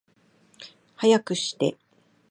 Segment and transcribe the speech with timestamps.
[0.97, 1.77] 早くして